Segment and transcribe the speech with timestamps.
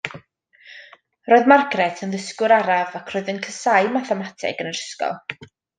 [1.33, 5.21] Roedd Margaret yn ddysgwr araf, ac roedd yn casáu mathemateg yn yr ysgol.